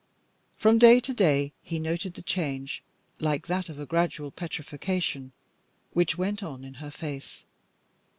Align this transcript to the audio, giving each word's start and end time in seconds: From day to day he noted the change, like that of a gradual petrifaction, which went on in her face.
From 0.57 0.79
day 0.79 0.99
to 0.99 1.13
day 1.13 1.53
he 1.61 1.77
noted 1.77 2.15
the 2.15 2.23
change, 2.23 2.81
like 3.19 3.45
that 3.45 3.69
of 3.69 3.77
a 3.79 3.85
gradual 3.85 4.31
petrifaction, 4.31 5.31
which 5.93 6.17
went 6.17 6.41
on 6.41 6.63
in 6.63 6.73
her 6.81 6.89
face. 6.89 7.45